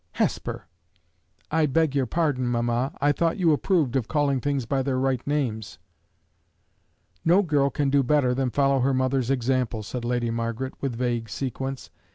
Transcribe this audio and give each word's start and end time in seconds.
"Hesper!" 0.13 0.65
"I 1.51 1.67
beg 1.67 1.93
your 1.93 2.07
pardon, 2.07 2.47
mamma. 2.47 2.91
I 2.99 3.11
thought 3.11 3.37
you 3.37 3.51
approved 3.51 3.95
of 3.95 4.07
calling 4.07 4.41
things 4.41 4.65
by 4.65 4.81
their 4.81 4.97
right 4.97 5.21
names!" 5.27 5.77
"No 7.23 7.43
girl 7.43 7.69
can 7.69 7.91
do 7.91 8.01
better 8.01 8.33
than 8.33 8.49
follow 8.49 8.79
her 8.79 8.95
mother's 8.95 9.29
example," 9.29 9.83
said 9.83 10.03
Lady 10.03 10.31
Margaret, 10.31 10.73
with 10.81 10.95
vague 10.95 11.29
sequence. 11.29 11.91